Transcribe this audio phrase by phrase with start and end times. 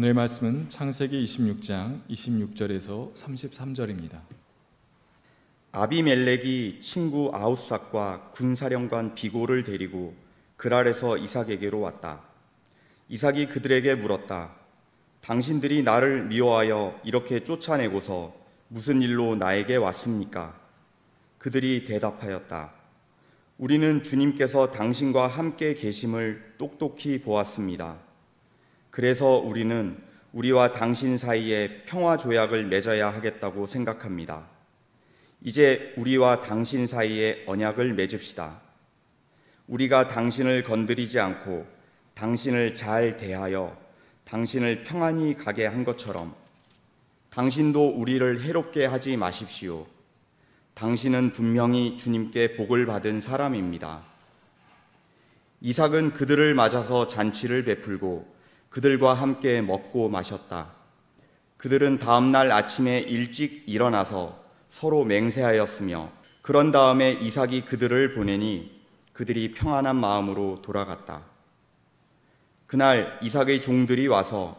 [0.00, 4.20] 오늘 말씀은 창세기 26장 26절에서 33절입니다.
[5.72, 10.14] 아비멜렉이 친구 아웃삭과 군사령관 비고를 데리고
[10.56, 12.22] 그랄에서 이삭에게로 왔다.
[13.08, 14.54] 이삭이 그들에게 물었다.
[15.20, 18.32] 당신들이 나를 미워하여 이렇게 쫓아내고서
[18.68, 20.60] 무슨 일로 나에게 왔습니까?
[21.38, 22.72] 그들이 대답하였다.
[23.58, 28.06] 우리는 주님께서 당신과 함께 계심을 똑똑히 보았습니다.
[28.98, 29.96] 그래서 우리는
[30.32, 34.48] 우리와 당신 사이에 평화 조약을 맺어야 하겠다고 생각합니다.
[35.40, 38.60] 이제 우리와 당신 사이에 언약을 맺읍시다.
[39.68, 41.64] 우리가 당신을 건드리지 않고
[42.14, 43.78] 당신을 잘 대하여
[44.24, 46.34] 당신을 평안히 가게 한 것처럼
[47.30, 49.86] 당신도 우리를 해롭게 하지 마십시오.
[50.74, 54.02] 당신은 분명히 주님께 복을 받은 사람입니다.
[55.60, 58.37] 이삭은 그들을 맞아서 잔치를 베풀고
[58.70, 60.72] 그들과 함께 먹고 마셨다.
[61.56, 64.38] 그들은 다음날 아침에 일찍 일어나서
[64.68, 66.10] 서로 맹세하였으며
[66.42, 68.78] 그런 다음에 이삭이 그들을 보내니
[69.12, 71.22] 그들이 평안한 마음으로 돌아갔다.
[72.66, 74.56] 그날 이삭의 종들이 와서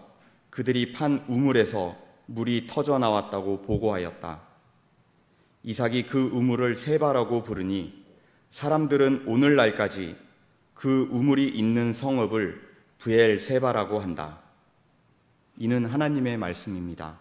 [0.49, 4.41] 그들이 판 우물에서 물이 터져 나왔다고 보고하였다.
[5.63, 8.03] 이삭이 그 우물을 세바라고 부르니
[8.51, 10.15] 사람들은 오늘날까지
[10.73, 12.68] 그 우물이 있는 성읍을
[12.99, 14.41] 부엘 세바라고 한다.
[15.57, 17.17] 이는 하나님의 말씀입니다.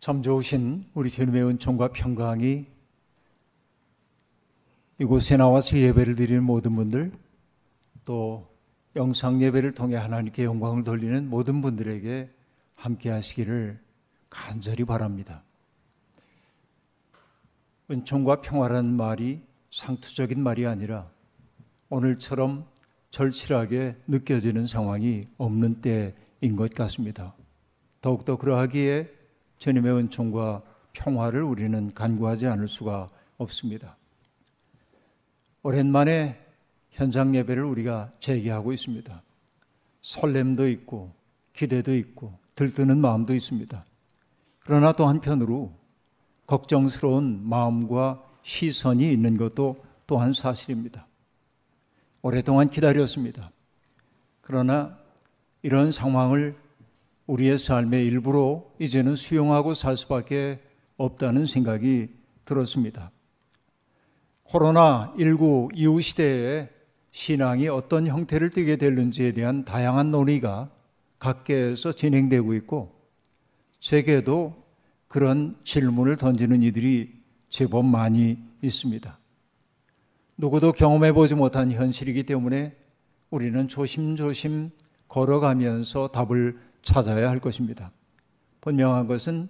[0.00, 2.64] 참 좋으신 우리 주님의 은총과 평강이
[4.98, 7.12] 이곳에 나와서 예배를 드리는 모든 분들
[8.04, 8.48] 또
[8.96, 12.30] 영상 예배를 통해 하나님께 영광을 돌리는 모든 분들에게
[12.74, 13.78] 함께 하시기를
[14.30, 15.42] 간절히 바랍니다.
[17.90, 21.10] 은총과 평화라는 말이 상투적인 말이 아니라
[21.88, 22.66] 오늘처럼
[23.10, 27.34] 절실하게 느껴지는 상황이 없는 때인 것 같습니다.
[28.00, 29.08] 더욱더 그러하기에
[29.58, 33.96] 주님의 은총과 평화를 우리는 간구하지 않을 수가 없습니다.
[35.62, 36.40] 오랜만에
[36.90, 39.22] 현장 예배를 우리가 재개하고 있습니다.
[40.02, 41.12] 설렘도 있고
[41.52, 43.84] 기대도 있고 들뜨는 마음도 있습니다.
[44.60, 45.72] 그러나 또 한편으로
[46.46, 51.06] 걱정스러운 마음과 시선이 있는 것도 또한 사실입니다.
[52.22, 53.50] 오랫동안 기다렸습니다.
[54.40, 54.98] 그러나
[55.62, 56.56] 이런 상황을
[57.26, 60.58] 우리의 삶의 일부로 이제는 수용하고 살 수밖에
[60.96, 62.08] 없다는 생각이
[62.44, 63.10] 들었습니다.
[64.46, 66.68] 코로나19 이후 시대에
[67.12, 70.70] 신앙이 어떤 형태를 띠게 될는지에 대한 다양한 논의가
[71.18, 73.00] 각계에서 진행되고 있고
[73.78, 74.60] 제게도
[75.06, 77.19] 그런 질문을 던지는 이들이
[77.50, 79.18] 제법 많이 있습니다.
[80.38, 82.74] 누구도 경험해 보지 못한 현실이기 때문에
[83.28, 84.70] 우리는 조심조심
[85.08, 87.92] 걸어가면서 답을 찾아야 할 것입니다.
[88.62, 89.48] 분명한 것은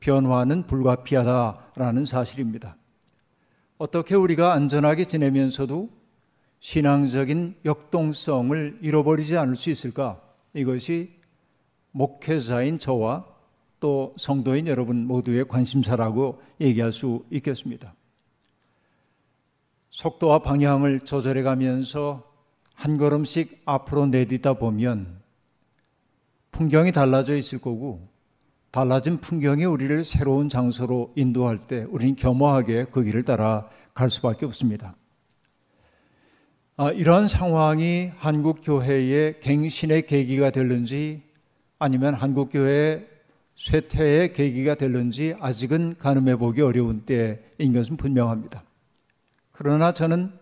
[0.00, 2.76] 변화는 불가피하다라는 사실입니다.
[3.78, 5.90] 어떻게 우리가 안전하게 지내면서도
[6.60, 10.20] 신앙적인 역동성을 잃어버리지 않을 수 있을까?
[10.54, 11.20] 이것이
[11.90, 13.31] 목회자인 저와
[13.82, 17.92] 또 성도인 여러분 모두의 관심사라고 얘기할 수 있겠습니다.
[19.90, 22.22] 속도와 방향을 조절해 가면서
[22.74, 25.20] 한 걸음씩 앞으로 내딛다 보면
[26.52, 28.06] 풍경이 달라져 있을 거고
[28.70, 34.94] 달라진 풍경이 우리를 새로운 장소로 인도할 때 우리는 겸허하게 그 길을 따라 갈 수밖에 없습니다.
[36.76, 41.22] 아, 이런 상황이 한국 교회의 갱신의 계기가 될는지
[41.80, 43.11] 아니면 한국 교회의
[43.62, 48.64] 쇠퇴의 계기가 될는지 아직은 가늠해 보기 어려운 때인 것은 분명합니다.
[49.52, 50.32] 그러나 저는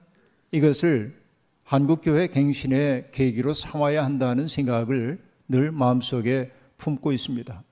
[0.52, 1.20] 이것을
[1.62, 7.62] 한국 교회 갱신의 계기로 삼아야 한다는 생각을 늘 마음속에 품고 있습니다.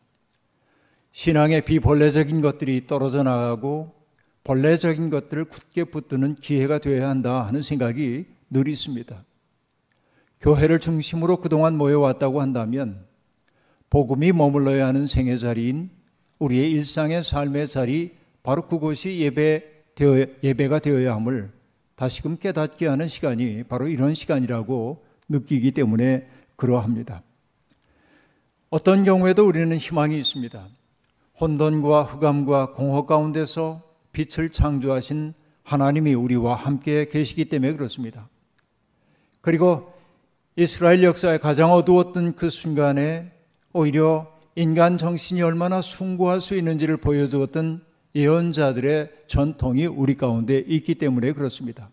[1.12, 3.94] 신앙의 비본래적인 것들이 떨어져 나가고
[4.44, 9.25] 본래적인 것들을 굳게 붙드는 기회가 되어야 한다 하는 생각이 늘 있습니다.
[10.42, 13.07] 교회를 중심으로 그동안 모여왔다고 한다면
[13.90, 15.90] 복음이 머물러야 하는 생의 자리인
[16.38, 19.64] 우리의 일상의 삶의 자리 바로 그곳이 예배
[19.94, 21.50] 되어, 예배가 되어야 함을
[21.96, 27.23] 다시금 깨닫게 하는 시간이 바로 이런 시간이라고 느끼기 때문에 그러합니다.
[28.70, 30.69] 어떤 경우에도 우리는 희망이 있습니다.
[31.41, 33.82] 혼돈과 흑암과 공허 가운데서
[34.12, 38.29] 빛을 창조하신 하나님이 우리와 함께 계시기 때문에 그렇습니다.
[39.41, 39.93] 그리고
[40.56, 43.32] 이스라엘 역사의 가장 어두웠던 그 순간에
[43.78, 44.26] 오히려
[44.56, 47.80] 인간 정신이 얼마나 숭고할 수 있는지를 보여주었던
[48.12, 51.88] 예언자들의 전통이 우리 가운데 있기 때문에 그렇습니다.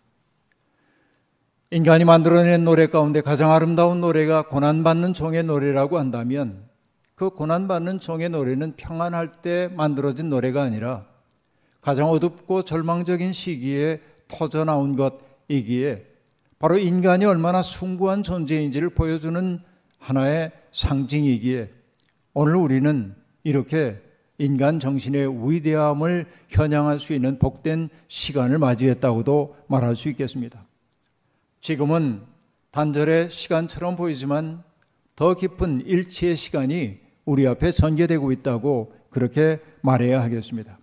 [1.70, 6.64] 인간이 만들어낸 노래 가운데 가장 아름다운 노래가 고난받는 종의 노래라고 한다면
[7.14, 11.06] 그 고난받는 종의 노래는 평안할 때 만들어진 노래가 아니라
[11.80, 16.04] 가장 어둡고 절망적인 시기에 터져 나온 것이기에
[16.58, 19.60] 바로 인간이 얼마나 숭고한 존재인지를 보여주는
[19.98, 21.75] 하나의 상징이기에
[22.38, 23.98] 오늘 우리는 이렇게
[24.36, 30.66] 인간 정신의 위대함을 현양할 수 있는 복된 시간을 맞이했다고도 말할 수 있겠습니다.
[31.62, 32.20] 지금은
[32.72, 34.62] 단절의 시간처럼 보이지만
[35.14, 40.78] 더 깊은 일치의 시간이 우리 앞에 전개되고 있다고 그렇게 말해야 하겠습니다.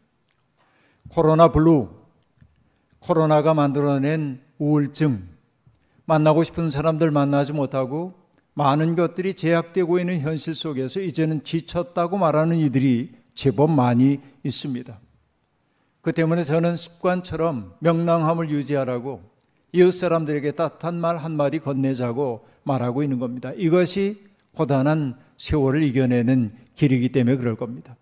[1.10, 1.88] 코로나 블루,
[2.98, 5.22] 코로나가 만들어낸 우울증,
[6.06, 8.23] 만나고 싶은 사람들 만나지 못하고
[8.54, 15.00] 많은 것들이 제약되고 있는 현실 속에서 이제는 지쳤다고 말하는 이들이 제법 많이 있습니다.
[16.02, 19.24] 그 때문에 저는 습관처럼 명랑함을 유지하라고
[19.72, 23.52] 이웃 사람들에게 따뜻한 말 한마디 건네자고 말하고 있는 겁니다.
[23.56, 24.22] 이것이
[24.56, 27.96] 고단한 세월을 이겨내는 길이기 때문에 그럴 겁니다.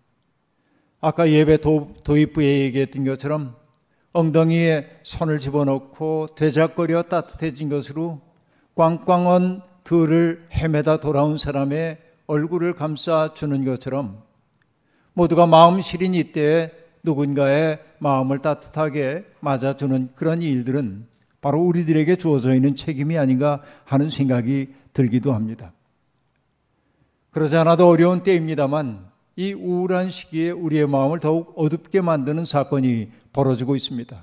[1.00, 3.56] 아까 예배 도, 도입부에 얘기했던 것처럼
[4.12, 8.20] 엉덩이에 손을 집어넣고 되작거려 따뜻해진 것으로
[8.74, 14.22] 꽝꽝한 들을 헤매다 돌아온 사람의 얼굴을 감싸 주는 것처럼
[15.14, 16.70] 모두가 마음 시린 이때에
[17.02, 21.06] 누군가의 마음을 따뜻하게 맞아주는 그런 일들은
[21.40, 25.72] 바로 우리들에게 주어져 있는 책임이 아닌가 하는 생각이 들기도 합니다.
[27.30, 34.22] 그러지 않아도 어려운 때입니다만 이 우울한 시기에 우리의 마음을 더욱 어둡게 만드는 사건이 벌어지고 있습니다.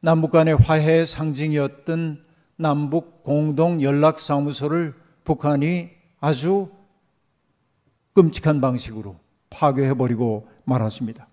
[0.00, 2.25] 남북 간의 화해의 상징이었던
[2.56, 4.94] 남북 공동 연락 사무소를
[5.24, 6.70] 북한이 아주
[8.14, 9.16] 끔찍한 방식으로
[9.50, 11.28] 파괴해 버리고 말았습니다.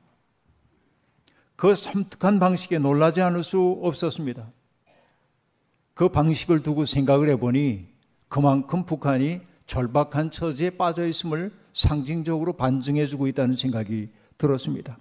[1.56, 4.52] 그 섬뜩한 방식에 놀라지 않을 수 없었습니다.
[5.94, 7.88] 그 방식을 두고 생각을 해보니
[8.28, 14.98] 그만큼 북한이 절박한 처지에 빠져 있음을 상징적으로 반증해주고 있다는 생각이 들었습니다.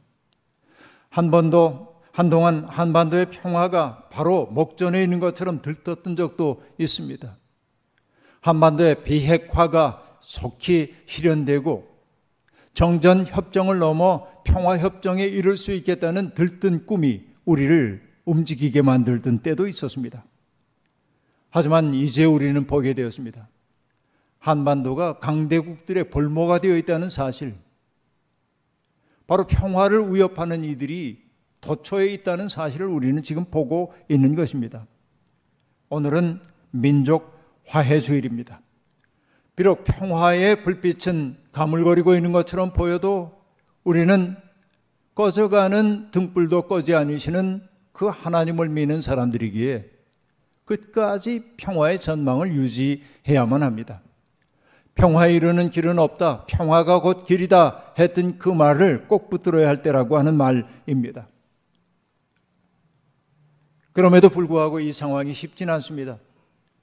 [1.08, 7.36] 한 번도 한동안 한반도의 평화가 바로 목전에 있는 것처럼 들떴던 적도 있습니다.
[8.42, 11.90] 한반도의 비핵화가 속히 실현되고
[12.74, 20.24] 정전 협정을 넘어 평화 협정에 이를 수 있겠다는 들뜬 꿈이 우리를 움직이게 만들던 때도 있었습니다.
[21.50, 23.48] 하지만 이제 우리는 보게 되었습니다.
[24.38, 27.54] 한반도가 강대국들의 볼모가 되어 있다는 사실,
[29.26, 31.22] 바로 평화를 위협하는 이들이
[31.62, 34.86] 도처에 있다는 사실을 우리는 지금 보고 있는 것입니다.
[35.88, 38.60] 오늘은 민족 화해 주일입니다.
[39.56, 43.32] 비록 평화의 불빛은 가물거리고 있는 것처럼 보여도
[43.84, 44.36] 우리는
[45.14, 47.62] 꺼져가는 등불도 꺼지 않으시는
[47.92, 49.90] 그 하나님을 믿는 사람들이기에
[50.64, 54.00] 끝까지 평화의 전망을 유지해야만 합니다.
[54.94, 56.46] 평화에 이르는 길은 없다.
[56.46, 57.94] 평화가 곧 길이다.
[57.98, 61.28] 했던 그 말을 꼭 붙들어야 할 때라고 하는 말입니다.
[63.92, 66.18] 그럼에도 불구하고 이 상황이 쉽진 않습니다.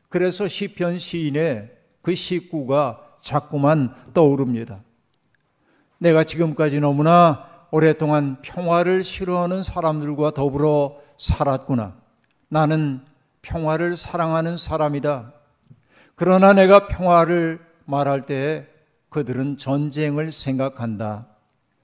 [0.09, 1.71] 그래서 시편 시인의
[2.01, 4.81] 그 식구가 자꾸만 떠오릅니다.
[5.97, 11.95] 내가 지금까지 너무나 오랫동안 평화를 싫어하는 사람들과 더불어 살았구나.
[12.47, 13.01] 나는
[13.41, 15.33] 평화를 사랑하는 사람이다.
[16.15, 18.67] 그러나 내가 평화를 말할 때
[19.09, 21.27] 그들은 전쟁을 생각한다.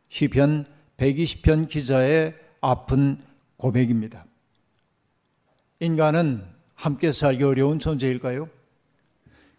[0.09, 0.65] 시편
[0.97, 3.19] 120편 기자의 아픈
[3.57, 4.24] 고백입니다.
[5.85, 8.49] 인간은 함께 살기 어려운 존재일까요?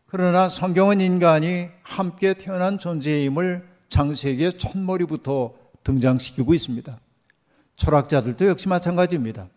[0.07, 5.55] 그러나 성경은 인간이 함께 태어난 존재임을 창세기의 첫머리부터
[5.85, 6.99] 등장시키고 있습니다.
[7.77, 9.49] 철학자들도 역시 마찬가지입니다.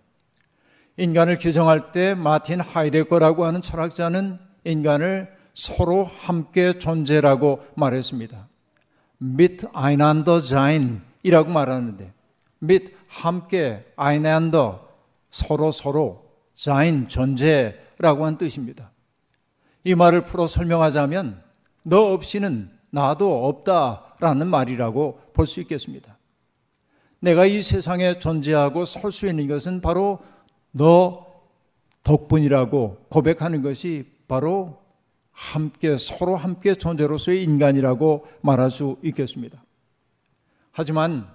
[0.97, 8.47] 인간을 규정할 때 마틴 하이데거라고 하는 철학자는 인간을 서로 함께 존재라고 말했습니다.
[9.21, 12.13] mit einander sein 이라고 말하는데
[12.61, 14.75] mit 함께 einander
[15.29, 16.28] 서로 서로
[16.59, 18.91] sein 존재라고 한 뜻입니다.
[19.85, 21.41] 이 말을 풀어 설명하자면
[21.85, 26.17] 너 없이는 나도 없다라는 말이라고 볼 수 있겠습니다.
[27.21, 30.19] 내가 이 세상에 존재하고 설 수 있는 것은 바로
[30.71, 31.25] 너
[32.03, 34.81] 덕분이라고 고백하는 것이 바로
[35.31, 39.63] 함께 서로 함께 존재로서의 인간이라고 말할 수 있겠습니다.
[40.71, 41.29] 하지만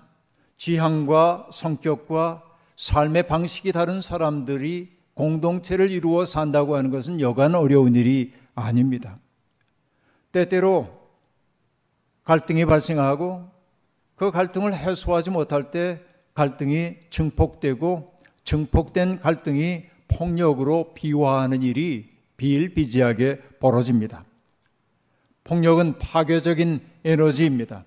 [0.58, 2.42] 지향과 성격과
[2.76, 9.18] 삶의 방식이 다른 사람들이 공동체를 이루어 산다고 하는 것은 여간 어려운 일이 아닙니다.
[10.32, 10.88] 때때로
[12.24, 13.48] 갈등이 발생하고
[14.16, 16.00] 그 갈등을 해소하지 못할 때
[16.34, 18.12] 갈등이 증폭되고
[18.44, 24.24] 증폭된 갈등이 폭력으로 비화하는 일이 비일비재하게 벌어집니다.
[25.44, 27.84] 폭력은 파괴적인 에너지입니다.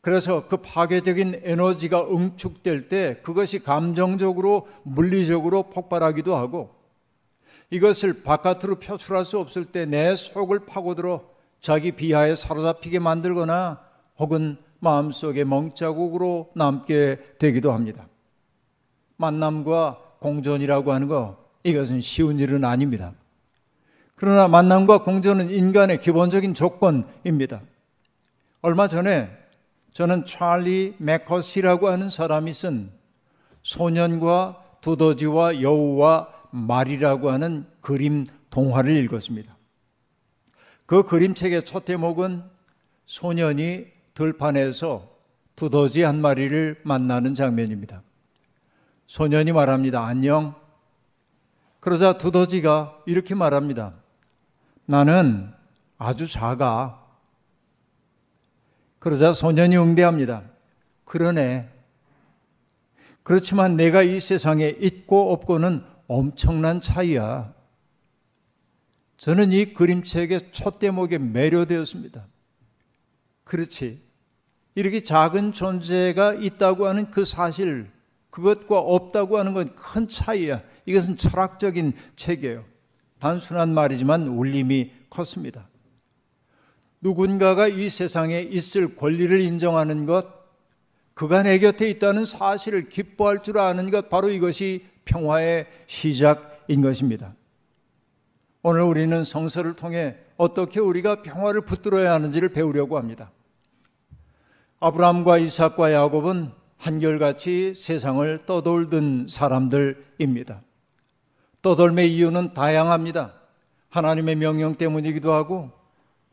[0.00, 6.74] 그래서 그 파괴적인 에너지가 응축될 때 그것이 감정적으로 물리적으로 폭발하기도 하고
[7.70, 11.28] 이것을 바깥으로 표출할 수 없을 때 내 속을 파고들어
[11.60, 13.80] 자기 비하에 사로잡히게 만들거나
[14.18, 18.08] 혹은 마음속에 멍자국으로 남게 되기도 합니다.
[19.18, 23.12] 만남과 공존이라고 하는 거 이것은 쉬운 일은 아닙니다.
[24.16, 27.60] 그러나 만남과 공존은 인간의 기본적인 조건입니다.
[28.62, 29.30] 얼마 전에
[29.92, 32.90] 저는 찰리 맥커시라고 하는 사람이 쓴
[33.62, 39.56] 소년과 두더지와 여우와 말이라고 하는 그림 동화를 읽었습니다.
[40.86, 42.42] 그 그림책의 첫 대목은
[43.06, 45.08] 소년이 들판에서
[45.56, 48.02] 두더지 한 마리를 만나는 장면입니다.
[49.06, 50.04] 소년이 말합니다.
[50.04, 50.54] 안녕.
[51.80, 53.94] 그러자 두더지가 이렇게 말합니다.
[54.86, 55.52] 나는
[55.98, 56.99] 아주 작아.
[59.00, 60.44] 그러자 소년이 응대합니다.
[61.04, 61.68] 그러네.
[63.24, 67.52] 그렇지만 내가 이 세상에 있고 없고는 엄청난 차이야.
[69.16, 72.26] 저는 이 그림책의 첫 대목에 매료되었습니다.
[73.44, 74.00] 그렇지.
[74.74, 77.90] 이렇게 작은 존재가 있다고 하는 그 사실,
[78.30, 80.62] 그것과 없다고 하는 건 큰 차이야.
[80.86, 82.64] 이것은 철학적인 책이에요.
[83.18, 85.69] 단순한 말이지만 울림이 컸습니다.
[87.00, 90.26] 누군가가 이 세상에 있을 권리를 인정하는 것,
[91.14, 97.34] 그가 내 곁에 있다는 사실을 기뻐할 줄 아는 것, 바로 이것이 평화의 시작인 것입니다.
[98.62, 103.30] 오늘 우리는 성서를 통해 어떻게 우리가 평화를 붙들어야 하는지를 배우려고 합니다.
[104.80, 110.62] 아브라함과 이삭과 야곱은 한결같이 세상을 떠돌던 사람들입니다.
[111.60, 113.34] 떠돌매 이유는 다양합니다.
[113.90, 115.70] 하나님의 명령 때문이기도 하고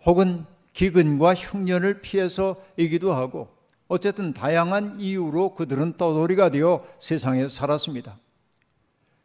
[0.06, 0.46] 혹은
[0.78, 3.48] 기근과 흉년을 피해서이기도 하고
[3.88, 8.20] 어쨌든 다양한 이유로 그들은 떠돌이가 되어 세상에 살았습니다.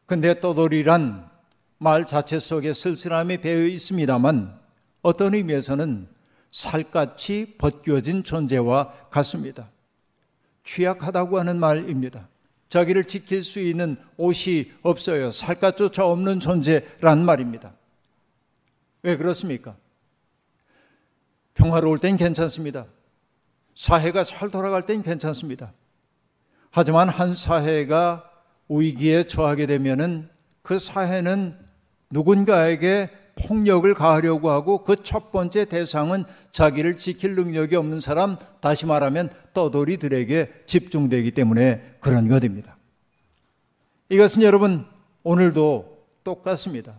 [0.06, 1.28] 근데 떠돌이란
[1.76, 4.58] 말 자체 속에 쓸쓸함이 배어 있습니다만
[5.02, 6.08] 어떤 의미에서는
[6.52, 9.68] 살갗이 벗겨진 존재와 같습니다.
[10.64, 12.28] 취약하다고 하는 말입니다.
[12.70, 15.30] 자기를 지킬 수 있는 옷이 없어요.
[15.30, 17.74] 살갗조차 없는 존재란 말입니다.
[19.02, 19.76] 왜 그렇습니까?
[21.54, 22.86] 평화로울 땐 괜찮습니다.
[23.74, 25.72] 사회가 잘 돌아갈 땐 괜찮습니다.
[26.70, 28.30] 하지만 한 사회가
[28.68, 30.28] 위기에 처하게 되면은
[30.62, 31.58] 그 사회는
[32.10, 33.10] 누군가에게
[33.46, 40.64] 폭력을 가하려고 하고 그 첫 번째 대상은 자기를 지킬 능력이 없는 사람, 다시 말하면 떠돌이들에게
[40.66, 42.76] 집중되기 때문에 그런 것입니다.
[44.10, 44.86] 이것은 여러분
[45.22, 46.98] 오늘도 똑같습니다.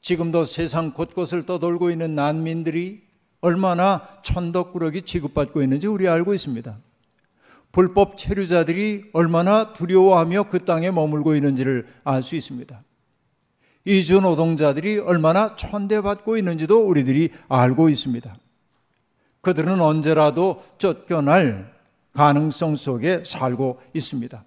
[0.00, 3.05] 지금도 세상 곳곳을 떠돌고 있는 난민들이
[3.46, 6.76] 얼마나 천덕꾸러기 취급받고 있는지 우리 알고 있습니다.
[7.70, 12.82] 불법 체류자들이 얼마나 두려워하며 그 땅에 머물고 있는지를 알 수 있습니다.
[13.84, 18.36] 이주 노동자들이 얼마나 천대받고 있는지도 우리들이 알고 있습니다.
[19.42, 21.72] 그들은 언제라도 쫓겨날
[22.14, 24.44] 가능성 속에 살고 있습니다.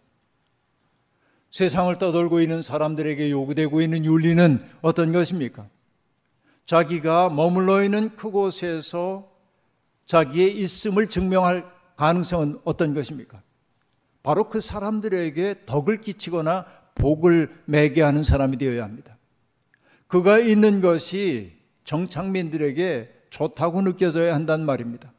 [1.51, 5.67] 세상을 떠돌고 있는 사람들에게 요구되고 있는 윤리는 어떤 것입니까?
[6.69, 9.27] 자기가 머물러 있는 그곳에서
[10.05, 13.41] 자기의 있음을 증명할 가능성은 어떤 것입니까?
[14.21, 19.17] 바로 그 사람들에게 덕을 끼치거나 복을 매게 하는 사람이 되어야 합니다.
[20.05, 25.11] 그가 있는 것이 정착민들에게 좋다고 느껴져야 한단 말입니다.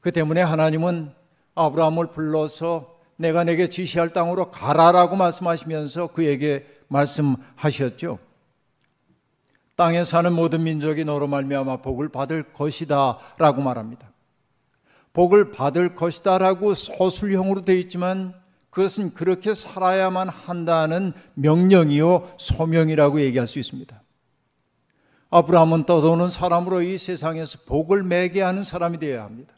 [0.00, 1.12] 그 때문에 하나님은
[1.54, 8.33] 아브라함을 불러서 내가 내게 지시할 땅으로 가라라고 말씀하시면서 그에게 말씀하셨죠.
[9.76, 14.10] 땅에 사는 모든 민족이 너로 말미암아 복을 받을 것이다라고 말합니다.
[15.12, 18.34] 복을 받을 것이다라고 서술형으로 되어 있지만
[18.70, 24.02] 그것은 그렇게 살아야만 한다는 명령이요 소명이라고 얘기할 수 있습니다.
[25.30, 29.54] 아브라함은 떠도는 사람으로 이 세상에서 복을 매게 하는 사람이 되어야 합니다.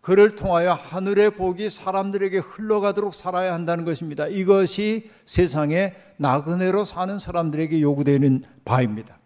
[0.00, 4.28] 그를 통하여 하늘의 복이 사람들에게 흘러가도록 살아야 한다는 것입니다.
[4.28, 9.18] 이것이 세상에 나그네로 사는 사람들에게 요구되는 바입니다.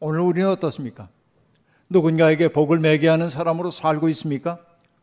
[0.00, 1.08] 오늘 우리는 어떻습니까?
[1.88, 4.58] 누군가에게 복을 매게 하는 사람으로 살고 있습니까?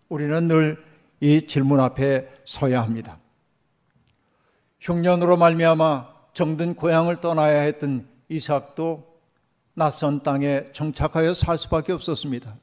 [0.09, 3.17] 우리는 늘 이 질문 앞에 서야 합니다.
[4.81, 9.07] 흉년으로 말미암아 정든 고향을 떠나야 했던 이삭도
[9.73, 12.57] 낯선 땅에 정착하여 살 수밖에 없었습니다.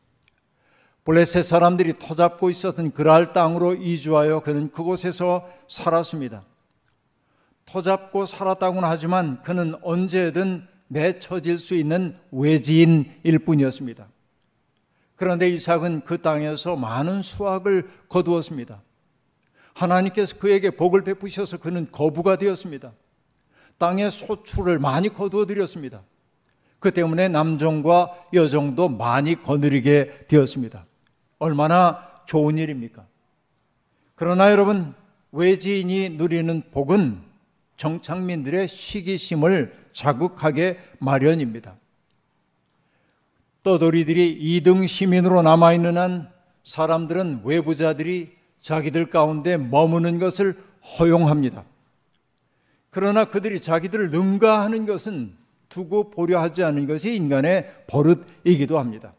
[1.05, 6.43] 블레셋 사람들이 터잡고 있었던 그랄 땅으로 이주하여 그는 그곳에서 살았습니다.
[7.65, 14.09] 터잡고 살았다고는 하지만 그는 언제든 맺혀질 수 있는 외지인일 뿐이었습니다.
[15.15, 18.83] 그런데 이삭은 그 땅에서 많은 수확을 거두었습니다.
[19.75, 22.93] 하나님께서 그에게 복을 베푸셔서 그는 거부가 되었습니다.
[23.79, 26.03] 땅의 소출을 많이 거두어 드렸습니다.
[26.81, 30.87] 그 때문에 남정과 여정도 많이 거느리게 되었습니다.
[31.39, 33.07] 얼마나 좋은 일입니까?
[34.17, 34.95] 그러나 여러분,
[35.31, 37.30] 외지인이 누리는 복은
[37.81, 41.77] 정착민들의 시기심을 자극하게 마련입니다.
[43.63, 46.31] 떠돌이들이 이등 시민으로 남아있는 한
[46.63, 50.63] 사람들은 외부자들이 자기들 가운데 머무는 것을
[50.99, 51.65] 허용합니다.
[52.91, 55.33] 그러나 그들이 자기들을 능가하는 것은
[55.71, 59.15] 두고 보려 하지 않은 것이 인간의 버릇이기도 합니다.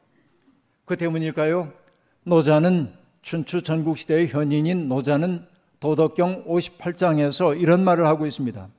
[0.85, 1.73] 그 때문일까요?
[2.25, 5.47] 노자는 춘추 전국시대의 현인인 노자는
[5.81, 8.69] 도덕경 58장에서 이런 말을 하고 있습니다.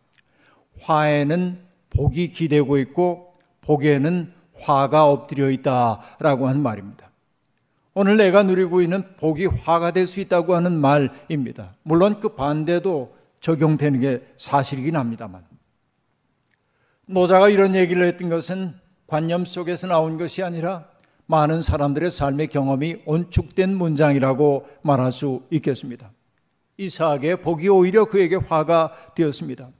[0.80, 1.58] 화에는
[1.90, 7.10] 복이 기대고 있고 복에는 화가 엎드려 있다라고 한 말입니다.
[7.94, 11.74] 오늘 내가 누리고 있는 복이 화가 될 수 있다고 하는 말입니다.
[11.82, 15.44] 물론 그 반대도 적용되는 게 사실이긴 합니다만.
[17.06, 18.74] 노자가 이런 얘기를 했던 것은
[19.06, 20.86] 관념 속에서 나온 것이 아니라
[21.26, 26.12] 많은 사람들의 삶의 경험이 온축된 문장이라고 말할 수 있겠습니다.
[26.86, 29.70] 이삭의 복이 오히려 그에게 화가 되었습니다.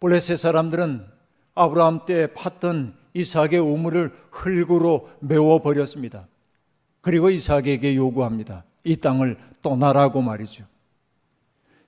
[0.00, 1.06] 블레셋 사람들은
[1.54, 6.26] 아브라함 때 팠던 이삭의 우물을 흙으로 메워 버렸습니다.
[7.00, 8.64] 그리고 이삭에게 요구합니다.
[8.84, 10.64] 이 땅을 떠나라고 말이죠.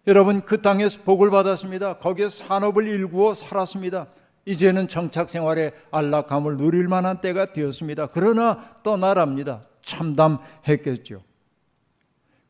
[0.06, 1.98] 여러분 그 땅에서 복을 받았습니다.
[1.98, 4.08] 거기에 산업을 일구어 살았습니다.
[4.44, 8.08] 이제는 정착 생활의 안락함을 누릴 만한 때가 되었습니다.
[8.08, 9.62] 그러나 떠나랍니다.
[9.82, 11.22] 참담했겠죠.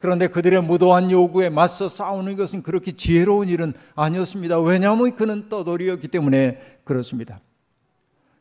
[0.04, 4.60] 그런데 그들의 무도한 요구에 맞서 싸우는 것은 그렇게 지혜로운 일은 아니었습니다.
[4.60, 7.40] 왜냐하면 그는 떠돌이였기 때문에 그렇습니다.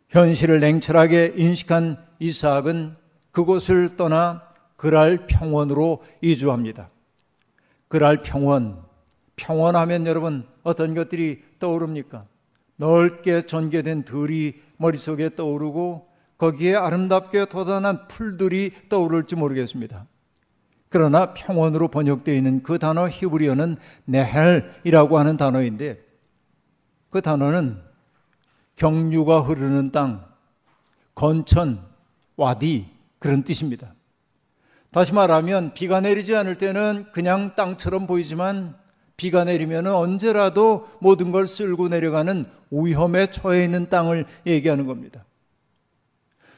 [0.10, 2.98] 현실을 냉철하게 인식한 이삭은
[3.32, 4.44] 그곳을 떠나
[4.76, 6.90] 그랄 평원으로 이주합니다.
[7.88, 8.84] 그랄 평원.
[9.38, 12.26] 평원하면 여러분 어떤 것들이 떠오릅니까?
[12.76, 20.08] 넓게 전개된 들이 머릿속에 떠오르고 거기에 아름답게 돋아난 풀들이 떠오를지 모르겠습니다.
[20.94, 26.00] 그러나 평원으로 번역되어 있는 그 단어 히브리어는 네헬이라고 하는 단어인데
[27.10, 27.82] 그 단어는
[28.76, 30.24] 경류가 흐르는 땅,
[31.16, 31.84] 건천,
[32.36, 33.96] 와디 그런 뜻입니다.
[34.92, 38.76] 다시 말하면 비가 내리지 않을 때는 그냥 땅처럼 보이지만
[39.18, 45.26] 비가 내리면 언제라도 모든 걸 쓸고 내려가는 위험에 처해 있는 땅을 얘기하는 겁니다.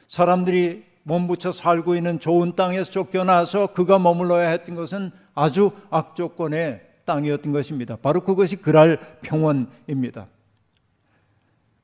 [0.08, 7.94] 사람들이 몸붙여 살고 있는 좋은 땅에서 쫓겨나서 그가 머물러야 했던 것은 아주 악조건의 땅이었던 것입니다.
[7.94, 10.26] 바로 그것이 그랄 평원입니다.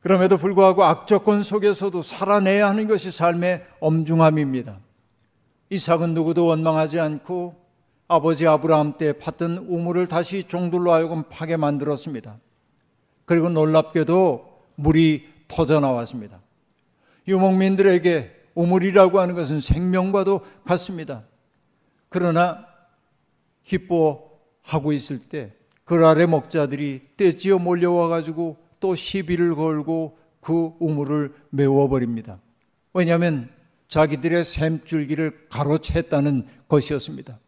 [0.00, 4.80] 그럼에도 불구하고 악조건 속에서도 살아내야 하는 것이 삶의 엄중함입니다.
[5.70, 7.54] 이삭은 누구도 원망하지 않고
[8.08, 12.38] 아버지 아브라함 때 팠던 우물을 다시 종들로 하여금 파게 만들었습니다.
[13.24, 16.40] 그리고 놀랍게도 물이 터져 나왔습니다.
[17.28, 21.24] 유목민들에게 우물이라고 하는 것은 생명과도 같습니다.
[22.08, 22.66] 그러나
[23.64, 32.40] 기뻐하고 있을 때 그 아래 먹자들이 떼지어 몰려와 가지고 또 시비를 걸고 그 우물을 메워버립니다.
[32.94, 33.50] 왜냐하면
[33.88, 37.38] 자기들의 샘줄기를 가로챘다는 것이었습니다.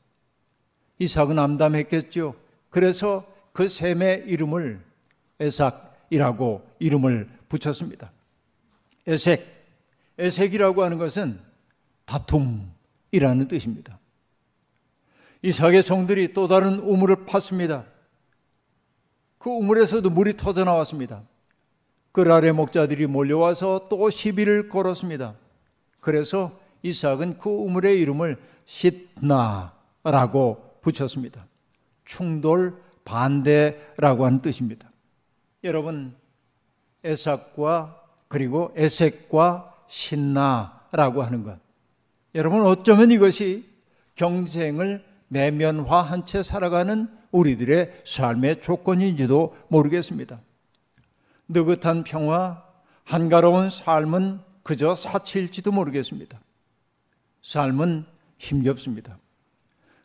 [0.98, 2.34] 이삭은 암담했겠죠.
[2.70, 4.80] 그래서 그 샘의 이름을
[5.40, 8.12] 에삭이라고 이름을 붙였습니다.
[9.06, 9.53] 에색, 에
[10.18, 11.40] 색이라고 하는 것은
[12.04, 13.98] 다툼이라는 뜻입니다.
[15.42, 17.84] 이삭의 종들이 또 다른 우물을 팠습니다.
[19.38, 21.22] 그 우물에서도 물이 터져 나왔습니다.
[22.12, 25.34] 그 아래 목자들이 몰려와서 또 시비를 걸었습니다.
[26.00, 29.68] 그래서 이삭은 그 우물의 이름을 시트나라고
[30.80, 31.46] 붙였습니다.
[32.04, 34.90] 충돌 반대라고 하는 뜻입니다.
[35.62, 36.14] 여러분
[37.02, 41.56] 에삭과 그리고 에색과 신나라고 하는 것.
[42.34, 43.64] 여러분 어쩌면 이것이
[44.16, 50.40] 경쟁을 내면화한 채 살아가는 우리들의 삶의 조건인지도 모르겠습니다.
[51.48, 52.64] 느긋한 평화,
[53.04, 56.40] 한가로운 삶은 그저 사치일지도 모르겠습니다.
[57.42, 58.04] 삶은
[58.38, 59.18] 힘겹습니다.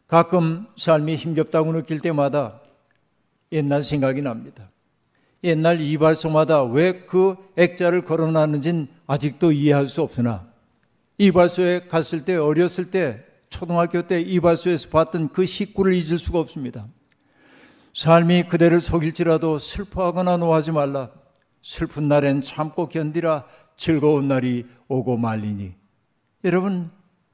[0.07, 2.61] 가끔 삶이 힘겹다고 느낄 때마다
[3.51, 4.69] 옛날 생각이 납니다.
[5.43, 10.47] 옛날 이발소마다 왜 그 액자를 걸어놨는지는 아직도 이해할 수 없으나
[11.17, 16.87] 이발소에 갔을 때 어렸을 때 초등학교 때 이발소에서 봤던 그 식구를 잊을 수가 없습니다.
[17.93, 21.09] 삶이 그대를 속일지라도 슬퍼하거나 노하지 말라.
[21.61, 23.45] 슬픈 날엔 참고 견디라.
[23.75, 25.73] 즐거운 날이 오고 말리니.
[26.43, 26.91] 여러분,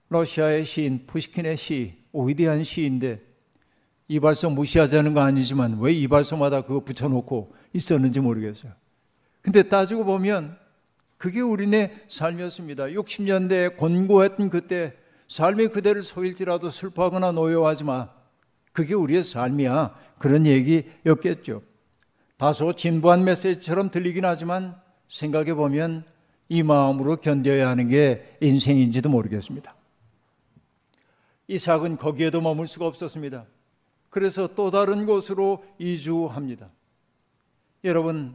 [0.10, 3.22] 러시아의 시인 푸시킨의 시, 위대한 시인데
[4.08, 8.72] 이발소 무시하자는 거 아니지만 왜 이발소마다 그거 붙여놓고 있었는지 모르겠어요.
[9.42, 10.58] 근데 따지고 보면
[11.18, 12.86] 그게 우리네 삶이었습니다.
[12.86, 14.94] 60년대에 곤고했던 그때
[15.28, 18.10] 삶이 그대를 속일지라도 슬퍼하거나 노여워하지 마.
[18.74, 19.96] 그게 우리의 삶이야.
[20.20, 21.62] 그런 얘기였겠죠.
[22.38, 24.76] 다소 진부한 메시지처럼 들리긴 하지만
[25.08, 26.04] 생각해 보면
[26.50, 29.74] 이 마음으로 견뎌야 하는 게 인생인지도 모르겠습니다.
[31.48, 33.46] 이삭은 거기에도 머물 수가 없었습니다.
[34.16, 36.70] 그래서 또 다른 곳으로 이주합니다.
[37.84, 38.34] 여러분,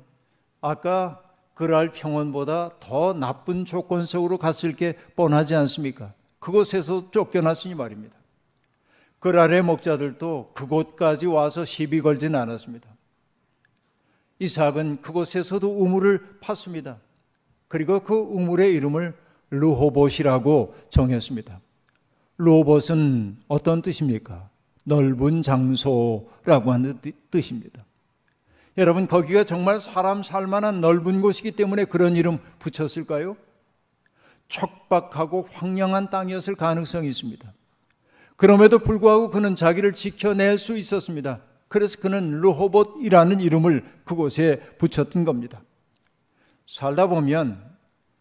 [0.60, 1.22] 아까
[1.54, 6.12] 그랄 평원보다 더 나쁜 조건 속으로 갔을 게 뻔하지 않습니까?
[6.38, 8.14] 그곳에서 쫓겨났으니 말입니다.
[9.20, 12.86] 그랄의 목자들도 그곳까지 와서 시비 걸진 않았습니다.
[14.38, 16.98] 이삭은 그곳에서도 우물을 팠습니다.
[17.68, 19.16] 그리고 그 우물의 이름을
[19.48, 21.58] 르호봇이라고 정했습니다.
[22.36, 24.50] 르호봇은 어떤 뜻입니까?
[24.84, 26.98] 넓은 장소라고 하는
[27.30, 27.84] 뜻입니다.
[28.78, 33.36] 여러분 거기가 정말 사람 살만한 넓은 곳이기 때문에 그런 이름 붙였을까요?
[34.48, 37.52] 척박하고 황량한 땅이었을 가능성이 있습니다.
[38.36, 41.40] 그럼에도 불구하고 그는 자기를 지켜낼 수 있었습니다.
[41.68, 45.62] 그래서 그는 르호봇이라는 이름을 그곳에 붙였던 겁니다.
[46.66, 47.62] 살다 보면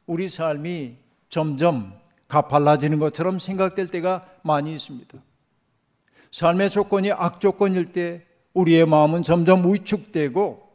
[0.06, 0.98] 우리 삶이
[1.30, 1.94] 점점
[2.28, 5.18] 가팔라지는 것처럼 생각될 때가 많이 있습니다.
[6.32, 10.70] 삶의 조건이 악조건일 때 우리의 마음은 점점 위축되고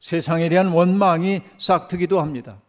[0.00, 2.60] 세상에 대한 원망이 싹트기도 합니다.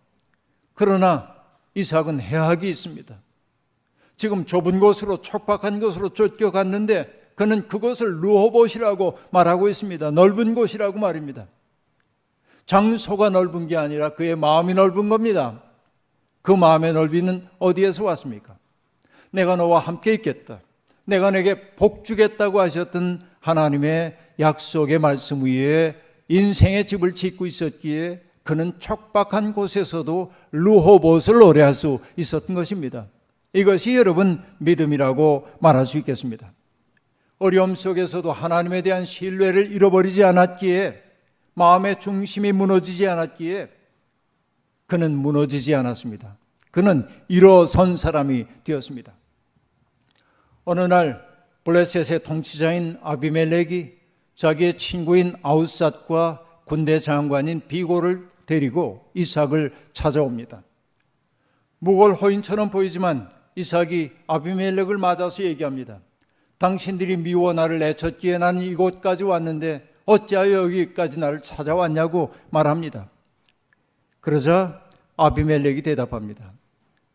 [0.74, 1.36] 그러나
[1.76, 3.16] 이삭은 해악이 있습니다.
[4.18, 10.12] 지금 좁은 곳으로 촉박한 곳으로 쫓겨갔는데 그는 그것을 루호봇이라고 말하고 있습니다.
[10.12, 11.48] 넓은 곳이라고 말입니다.
[12.66, 15.64] 장소가 넓은 게 아니라 그의 마음이 넓은 겁니다.
[16.42, 18.58] 그 마음의 넓이는 어디에서 왔습니까?
[19.32, 20.60] 내가 너와 함께 있겠다.
[21.10, 25.96] 내가 내게 복 주겠다고 하셨던 하나님의 약속의 말씀 위에
[26.28, 33.08] 인생의 집을 짓고 있었기에 그는 척박한 곳에서도 루호봇을 노래할 수 있었던 것입니다.
[33.54, 36.54] 이것이 여러분 믿음이라고 말할 수 있겠습니다.
[37.40, 41.02] 어려움 속에서도 하나님에 대한 신뢰를 잃어버리지 않았기에
[41.56, 43.70] 마음의 중심이 무너지지 않았기에
[44.88, 46.38] 그는 무너지지 않았습니다.
[46.72, 49.14] 그는 일어선 사람이 되었습니다.
[50.72, 51.26] 어느 날
[51.64, 53.90] 블레셋의 통치자인 아비멜렉이
[54.36, 60.62] 자기의 친구인 아우삿과 군대 장관인 비고를 데리고 이삭을 찾아옵니다.
[61.80, 66.02] 무골 호인처럼 보이지만 이삭이 아비멜렉을 맞아서 얘기합니다.
[66.60, 73.10] 당신들이 미워 나를 내쳤기에 나는 이곳까지 왔는데 어찌하여 여기까지 나를 찾아왔냐고 말합니다.
[74.22, 74.84] 그러자
[75.18, 76.54] 아비멜렉이 대답합니다.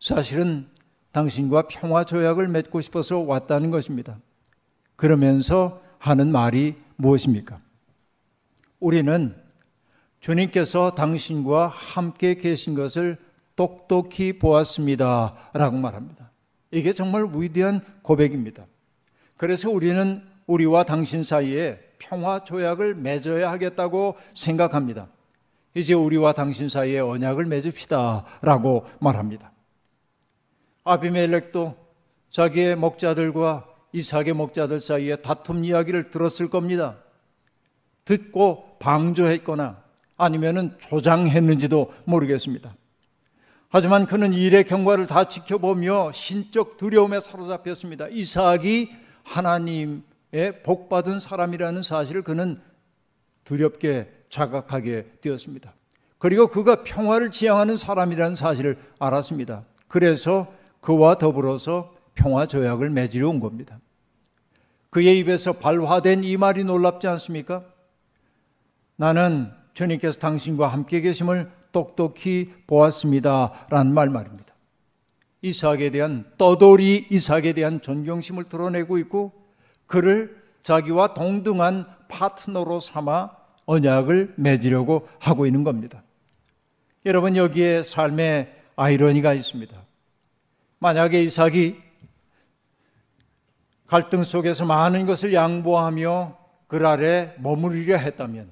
[0.01, 0.67] 사실은
[1.15, 4.17] 당신과 평화 조약을 맺고 싶어서 왔다는 것입니다.
[4.97, 7.61] 그러면서 하는 말이 무엇입니까?
[8.81, 9.33] 우리는
[10.19, 13.17] 주님께서 당신과 함께 계신 것을
[13.55, 15.35] 똑똑히 보았습니다.
[15.53, 16.31] 라고 말합니다.
[16.71, 18.65] 이게 정말 위대한 고백입니다.
[19.37, 25.07] 그래서 우리는 우리와 당신 사이에 평화 조약을 맺어야 하겠다고 생각합니다.
[25.75, 28.25] 이제 우리와 당신 사이에 언약을 맺읍시다.
[28.41, 29.54] 라고 말합니다.
[30.85, 31.75] 아비멜렉도
[32.29, 36.97] 자기의 목자들과 이삭의 목자들 사이에 다툼 이야기를 들었을 겁니다.
[38.05, 39.83] 듣고 방조했거나
[40.17, 42.75] 아니면은 조장했는지도 모르겠습니다.
[43.69, 48.07] 하지만 그는 일의 경과를 다 지켜보며 신적 두려움에 사로잡혔습니다.
[48.07, 52.61] 이삭이 하나님의 복받은 사람이라는 사실을 그는
[53.43, 55.73] 두렵게 자각하게 되었습니다.
[56.17, 59.63] 그리고 그가 평화를 지향하는 사람이라는 사실을 알았습니다.
[59.87, 60.51] 그래서
[60.85, 63.79] 그와 더불어서 평화 조약을 맺으려 온 겁니다.
[64.91, 67.65] 그의 입에서 발화된 이 말이 놀랍지 않습니까?
[68.95, 73.65] 나는 주님께서 당신과 함께 계심을 똑똑히 보았습니다.
[73.69, 74.53] 라는 말 말입니다.
[75.41, 79.33] 이삭에 대한 떠돌이 이삭에 대한 존경심을 드러내고 있고
[79.87, 83.31] 그를 자기와 동등한 파트너로 삼아
[83.65, 86.03] 언약을 맺으려고 하고 있는 겁니다.
[87.07, 89.84] 여러분 여기에 삶의 아이러니가 있습니다.
[90.85, 91.81] 만약에 이삭이
[93.87, 98.51] 갈등 속에서 많은 것을 양보하며 그 아래 머무르려 했다면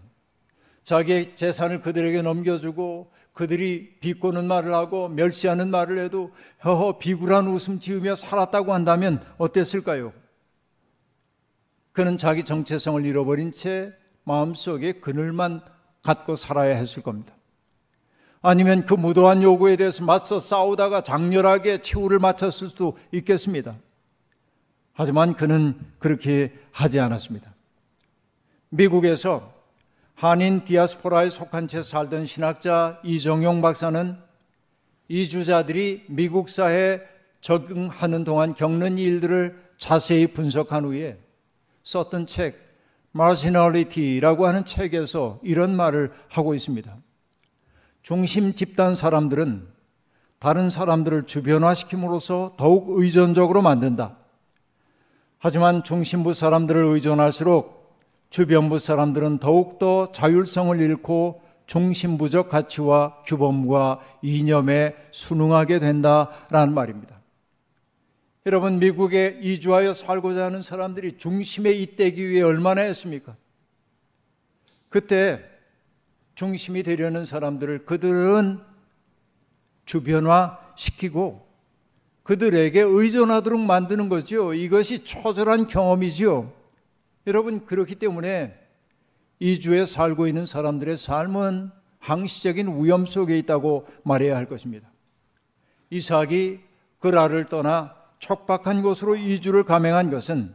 [0.83, 6.31] 자기의 재산을 그들에게 넘겨주고 그들이 비꼬는 말을 하고 멸시하는 말을 해도
[6.65, 10.11] 허허 비굴한 웃음 지으며 살았다고 한다면 어땠을까요?
[11.91, 13.93] 그는 자기 정체성을 잃어버린 채
[14.23, 15.61] 마음속에 그늘만
[16.01, 17.35] 갖고 살아야 했을 겁니다.
[18.43, 23.75] 아니면 그 무도한 요구에 대해서 맞서 싸우다가 장렬하게 최후를 마쳤을 수도 있겠습니다.
[24.91, 27.55] 하지만 그는 그렇게 하지 않았습니다.
[28.67, 29.53] 미국에서
[30.15, 34.17] 한인 디아스포라에 속한 채 살던 신학자 이정용 박사는
[35.07, 37.01] 이주자들이 미국 사회에
[37.39, 41.17] 적응하는 동안 겪는 일들을 자세히 분석한 후에
[41.83, 42.61] 썼던 책
[43.15, 47.02] Marginality라고 하는 책에서 이런 말을 하고 있습니다.
[48.03, 49.65] 중심 집단 사람들은
[50.37, 54.17] 다른 사람들을 주변화시킴으로써 더욱 의존적으로 만든다.
[55.39, 57.97] 하지만 중심부 사람들을 의존할수록
[58.29, 67.21] 주변부 사람들은 더욱더 자율성을 잃고 중심부적 가치와 규범과 이념에 순응하게 된다라는 말입니다.
[68.45, 73.37] 여러분 미국에 이주하여 살고자 하는 사람들이 중심에 잇대기 위해 얼마나 했습니까?
[74.89, 75.52] 그때
[76.43, 78.59] 중심이 되려는 사람들을 그들은
[79.85, 81.47] 주변화 시키고
[82.23, 84.53] 그들에게 의존하도록 만드는 거죠.
[84.53, 86.51] 이것이 처절한 경험이죠.
[87.27, 88.59] 여러분 그렇기 때문에
[89.39, 94.91] 이주에 살고 있는 사람들의 삶은 항시적인 위험 속에 있다고 말해야 할 것입니다.
[95.91, 96.59] 이삭이
[96.99, 100.53] 그라를 떠나 척박한 곳으로 이주를 감행한 것은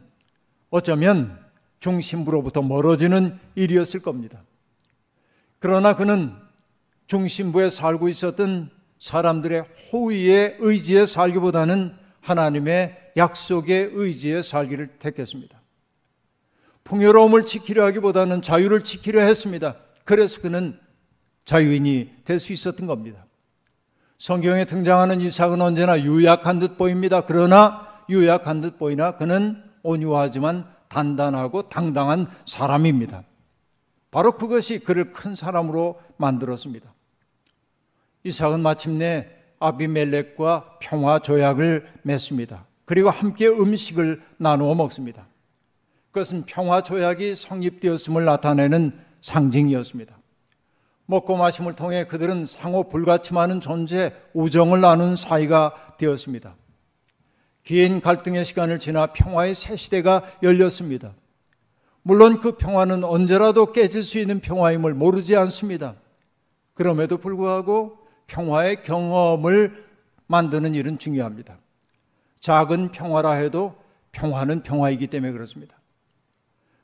[0.69, 1.39] 어쩌면
[1.79, 4.43] 중심부로부터 멀어지는 일이었을 겁니다.
[5.59, 6.33] 그러나 그는
[7.07, 8.69] 중심부에 살고 있었던
[8.99, 15.59] 사람들의 호의의 의지에 살기보다는 하나님의 약속의 의지에 살기를 택했습니다.
[16.83, 19.75] 풍요로움을 지키려 하기보다는 자유를 지키려 했습니다.
[20.05, 20.79] 그래서 그는
[21.45, 23.25] 자유인이 될 수 있었던 겁니다.
[24.17, 27.21] 성경에 등장하는 이삭은 언제나 유약한 듯 보입니다.
[27.21, 33.23] 그러나 유약한 듯 보이나 그는 온유하지만 단단하고 당당한 사람입니다.
[34.11, 36.93] 바로 그것이 그를 큰 사람으로 만들었습니다.
[38.23, 42.65] 이삭은 마침내 아비멜렉과 평화 조약을 맺습니다.
[42.85, 45.27] 그리고 함께 음식을 나누어 먹습니다.
[46.11, 50.17] 그것은 평화 조약이 성립되었음을 나타내는 상징이었습니다.
[51.05, 56.55] 먹고 마심을 통해 그들은 상호 불가침하는 존재, 우정을 나눈 사이가 되었습니다.
[57.63, 61.13] 긴 갈등의 시간을 지나 평화의 새 시대가 열렸습니다.
[62.09, 65.93] 물론 그 평화는 언제라도 깨질 수 있는 평화임을 모르지 않습니다.
[66.73, 69.85] 그럼에도 불구하고 평화의 경험을
[70.25, 71.59] 만드는 일은 중요합니다.
[72.39, 73.75] 작은 평화라 해도
[74.11, 75.75] 평화는 평화이기 때문에 그렇습니다.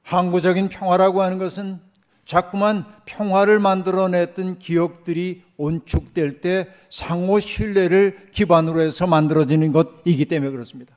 [0.04, 1.80] 항구적인 평화라고 하는 것은
[2.26, 10.95] 자꾸만 평화를 만들어냈던 기억들이 온축될 때 상호 신뢰를 기반으로 해서 만들어지는 것이기 때문에 그렇습니다.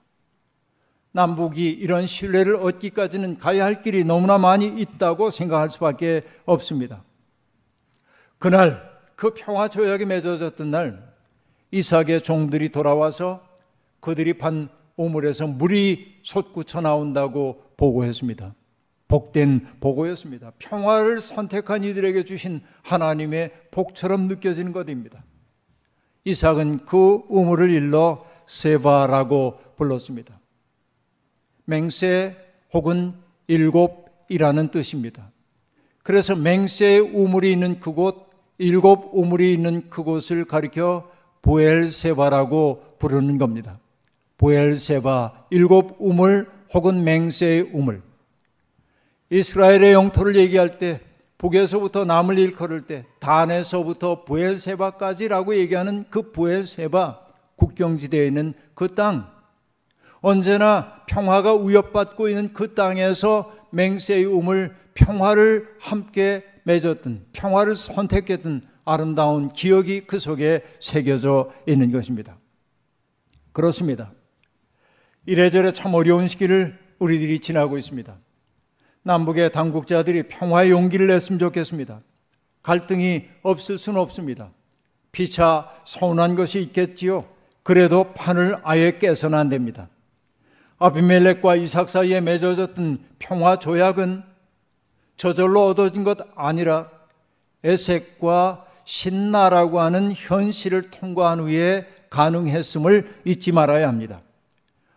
[1.12, 7.03] 남북이 이런 신뢰를 얻기까지는 가야 할 길이 너무나 많이 있다고 생각할 수밖에 없습니다.
[8.38, 11.12] 그날 그 평화 조약이 맺어졌던 날
[11.71, 13.42] 이삭의 종들이 돌아와서
[14.01, 18.55] 그들이 판 우물에서 물이 솟구쳐 나온다고 보고했습니다.
[19.09, 20.53] 복된 보고였습니다.
[20.59, 25.25] 평화를 선택한 이들에게 주신 하나님의 복처럼 느껴지는 것입니다.
[26.25, 30.38] 이삭은 그 우물을 일러 세바라고 불렀습니다.
[31.68, 32.35] 맹세
[32.72, 33.12] 혹은
[33.46, 35.31] 일곱이라는 뜻입니다.
[36.02, 41.11] 그래서 맹세의 우물이 있는 그곳, 일곱 우물이 있는 그곳을 가리켜
[41.42, 43.78] 보엘세바라고 부르는 겁니다.
[44.38, 48.02] 보엘세바, 일곱 우물 혹은 맹세의 우물.
[49.28, 51.00] 이스라엘의 영토를 얘기할 때
[51.37, 57.20] 북에서부터 남을 일컬을 때 단에서부터 부엘세바까지라고 얘기하는 그 부엘세바
[57.57, 59.38] 국경지대에 있는 그 땅
[60.20, 70.07] 언제나 평화가 위협받고 있는 그 땅에서 맹세의 우물 평화를 함께 맺었던 평화를 선택했던 아름다운 기억이
[70.07, 72.38] 그 속에 새겨져 있는 것입니다.
[73.52, 74.12] 그렇습니다.
[75.26, 78.16] 이래저래 참 어려운 시기를 우리들이 지나고 있습니다.
[79.02, 82.00] 남북의 당국자들이 평화의 용기를 냈으면 좋겠습니다.
[82.62, 84.50] 갈등이 없을 수는 없습니다.
[85.12, 87.26] 피차 서운한 것이 있겠지요.
[87.62, 89.88] 그래도 판을 아예 깨서는 안 됩니다.
[90.79, 94.23] 아비멜렉과 이삭 사이에 맺어졌던 평화 조약은
[95.17, 96.91] 저절로 얻어진 것 아니라
[97.64, 104.23] 에색과 신나라고 하는 현실을 통과한 후에 가능했음을 잊지 말아야 합니다.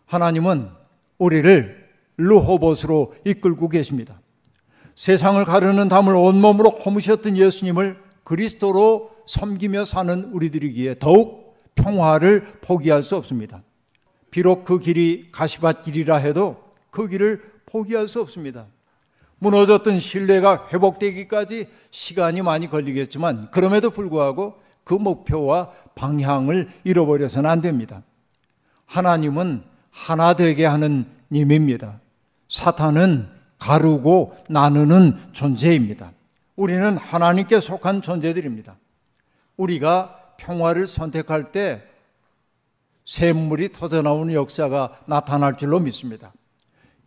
[0.06, 0.70] 하나님은
[1.17, 4.22] 우리를 르호봇으로 이끌고 계십니다.
[4.96, 13.63] 세상을 가르는 담을 온몸으로 허무셨던 예수님을 그리스도로 섬기며 사는 우리들이기에 더욱 평화를 포기할 수 없습니다.
[14.32, 18.65] 비록 그 길이 가시밭길이라 해도 그 길을 포기할 수 없습니다.
[19.39, 28.04] 무너졌던 신뢰가 회복되기까지 시간이 많이 걸리겠지만 그럼에도 불구하고 그 목표와 방향을 잃어버려서는 안 됩니다.
[28.86, 32.00] 하나님은 하나 되게 하는 님입니다.
[32.50, 36.12] 사탄은 가르고 나누는 존재입니다.
[36.56, 38.76] 우리는 하나님께 속한 존재들입니다.
[39.58, 41.84] 우리가 평화를 선택할 때
[43.12, 46.32] 샘물이 터져나오는 역사가 나타날 줄로 믿습니다.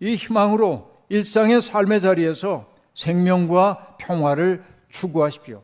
[0.00, 5.62] 이 희망으로 일상의 삶의 자리에서 생명과 평화를 추구하십시오.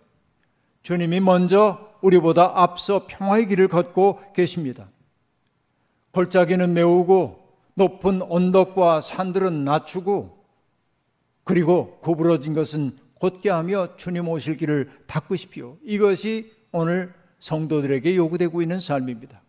[0.83, 4.89] 주님이 먼저 우리보다 앞서 평화의 길을 걷고 계십니다.
[6.13, 7.39] 골짜기는 메우고
[7.75, 10.43] 높은 언덕과 산들은 낮추고
[11.45, 15.77] 그리고 구부러진 것은 곧게 하며 주님 오실 길을 닦으십시오.
[15.85, 19.43] 이것이 오늘 성도들에게 요구되고 있는 삶입니다.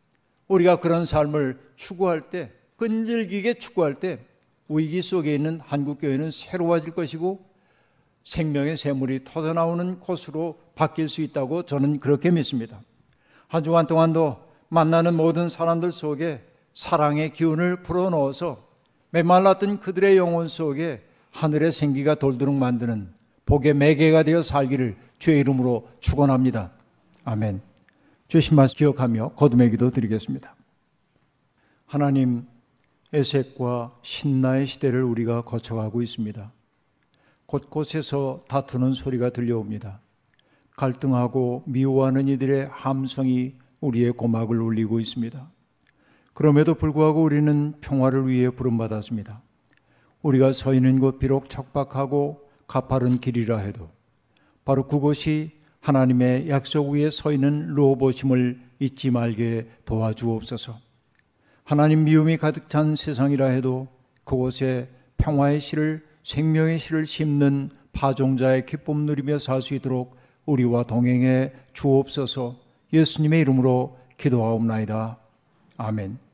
[0.48, 4.20] 우리가 그런 삶을 추구할 때, 끈질기게 추구할 때
[4.68, 7.46] 위기 속에 있는 한국 교회는 새로워질 것이고
[8.24, 12.82] 생명의 샘물이 터져 나오는 곳으로 바뀔 수 있다고 저는 그렇게 믿습니다.
[13.48, 16.42] 한 주간 동안도 만나는 모든 사람들 속에
[16.74, 18.66] 사랑의 기운을 불어넣어서
[19.10, 23.14] 메말랐던 그들의 영혼 속에 하늘의 생기가 돌도록 만드는
[23.46, 26.72] 복의 매개가 되어 살기를 주의 이름으로 축원합니다.
[27.26, 27.71] 아멘.
[28.32, 30.56] 주신 말씀 기억하며 거듭의 기도 드리겠습니다.
[31.86, 32.48] 하나님
[33.12, 36.50] 에색과 신나의 시대를 우리가 거쳐가고 있습니다.
[37.46, 40.00] 곳곳에서 다투는 소리가 들려옵니다.
[40.78, 45.52] 갈등하고 미워하는 이들의 함성이 우리의 고막을 울리고 있습니다.
[46.34, 49.42] 그럼에도 불구하고 우리는 평화를 위해 부름받았습니다.
[50.22, 53.90] 우리가 서 있는 곳 비록 척박하고 가파른 길이라 해도
[54.64, 60.80] 바로 그곳이 하나님의 약속 위에 서 있는 로보심을 잊지 말게 도와주옵소서.
[61.64, 63.88] 하나님 미움이 가득 찬 세상이라 해도
[64.24, 70.16] 그곳에 평화의 씨를 생명의 씨를 심는 파종자의 기쁨 누리며 살 수 있도록
[70.46, 72.56] 우리와 동행해 주옵소서.
[72.94, 75.18] 예수님의 이름으로 기도하옵나이다.
[75.78, 76.31] 아멘.